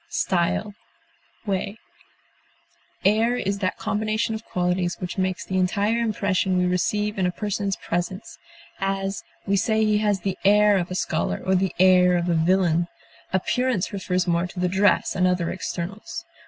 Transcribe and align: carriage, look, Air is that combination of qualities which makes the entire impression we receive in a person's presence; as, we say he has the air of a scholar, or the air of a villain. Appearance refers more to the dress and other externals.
carriage, 0.27 0.65
look, 1.45 1.75
Air 3.05 3.35
is 3.35 3.59
that 3.59 3.77
combination 3.77 4.33
of 4.33 4.43
qualities 4.43 4.95
which 4.97 5.19
makes 5.19 5.45
the 5.45 5.59
entire 5.59 5.99
impression 5.99 6.57
we 6.57 6.65
receive 6.65 7.19
in 7.19 7.27
a 7.27 7.31
person's 7.31 7.75
presence; 7.75 8.39
as, 8.79 9.21
we 9.45 9.55
say 9.55 9.85
he 9.85 9.99
has 9.99 10.21
the 10.21 10.39
air 10.43 10.79
of 10.79 10.89
a 10.89 10.95
scholar, 10.95 11.39
or 11.45 11.53
the 11.53 11.75
air 11.77 12.17
of 12.17 12.27
a 12.29 12.33
villain. 12.33 12.87
Appearance 13.31 13.93
refers 13.93 14.25
more 14.25 14.47
to 14.47 14.59
the 14.59 14.67
dress 14.67 15.15
and 15.15 15.27
other 15.27 15.51
externals. 15.51 16.25